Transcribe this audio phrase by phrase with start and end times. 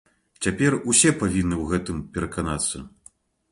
[0.45, 2.77] Цяпер усе павінны ў гэтым пераканацца.